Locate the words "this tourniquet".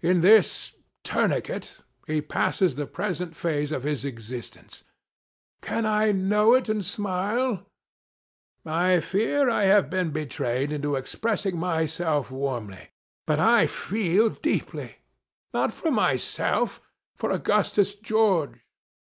0.22-1.82